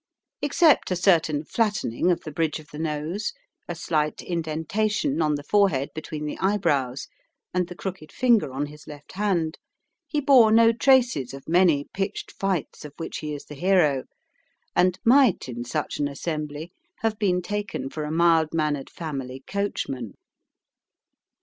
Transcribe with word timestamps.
Except 0.41 0.89
a 0.89 0.95
certain 0.95 1.43
flattening 1.45 2.09
of 2.09 2.21
the 2.21 2.31
bridge 2.31 2.57
of 2.59 2.69
the 2.71 2.79
nose, 2.79 3.33
a 3.67 3.75
slight 3.75 4.23
indentation 4.23 5.21
on 5.21 5.35
the 5.35 5.43
forehead 5.43 5.91
between 5.93 6.25
the 6.25 6.39
eyebrows, 6.39 7.07
and 7.53 7.67
the 7.67 7.75
crooked 7.75 8.11
finger 8.11 8.51
on 8.51 8.65
his 8.65 8.87
left 8.87 9.11
hand, 9.11 9.59
he 10.07 10.19
bore 10.19 10.51
no 10.51 10.71
traces 10.71 11.35
of 11.35 11.47
many 11.47 11.85
pitched 11.93 12.31
fights 12.31 12.83
of 12.83 12.93
which 12.97 13.19
he 13.19 13.35
is 13.35 13.45
the 13.45 13.53
hero, 13.53 14.05
and 14.75 14.97
might 15.05 15.47
in 15.47 15.63
such 15.63 15.99
an 15.99 16.07
assembly 16.07 16.71
have 17.01 17.19
been 17.19 17.39
taken 17.43 17.87
for 17.87 18.03
a 18.03 18.11
mild 18.11 18.55
mannered 18.55 18.89
family 18.89 19.43
coachman. 19.45 20.15